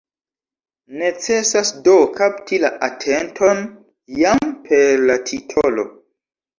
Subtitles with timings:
[1.01, 3.65] Necesas do kapti la atenton,
[4.19, 5.91] jam per la titolo.